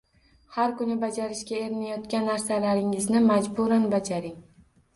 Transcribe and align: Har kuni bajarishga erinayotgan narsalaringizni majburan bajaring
Har 0.53 0.71
kuni 0.79 0.95
bajarishga 1.03 1.59
erinayotgan 1.65 2.27
narsalaringizni 2.31 3.25
majburan 3.29 3.89
bajaring 3.95 4.37